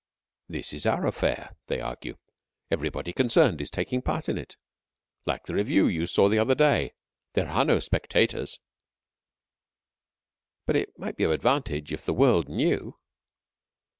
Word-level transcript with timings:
"This 0.49 0.73
is 0.73 0.87
our 0.87 1.05
affair," 1.05 1.55
they 1.67 1.79
argue. 1.79 2.17
"Everybody 2.71 3.13
concerned 3.13 3.61
is 3.61 3.69
taking 3.69 4.01
part 4.01 4.27
in 4.27 4.35
it. 4.35 4.57
Like 5.27 5.45
the 5.45 5.53
review 5.53 5.85
you 5.85 6.07
saw 6.07 6.27
the 6.27 6.39
other 6.39 6.55
day, 6.55 6.95
there 7.33 7.47
are 7.49 7.63
no 7.63 7.79
spectators." 7.79 8.57
"But 10.65 10.75
it 10.75 10.97
might 10.97 11.17
be 11.17 11.23
of 11.23 11.29
advantage 11.29 11.93
if 11.93 12.03
the 12.03 12.13
world 12.15 12.49
knew." 12.49 12.97